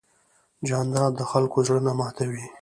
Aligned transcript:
جانداد 0.67 1.11
د 1.15 1.21
خلکو 1.31 1.57
زړه 1.67 1.79
نه 1.87 1.93
ماتوي. 1.99 2.45